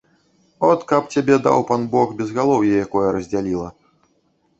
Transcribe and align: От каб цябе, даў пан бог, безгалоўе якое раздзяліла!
От 0.67 0.79
каб 0.91 1.11
цябе, 1.17 1.35
даў 1.47 1.59
пан 1.71 1.83
бог, 1.91 2.15
безгалоўе 2.21 2.73
якое 2.87 3.07
раздзяліла! 3.17 3.69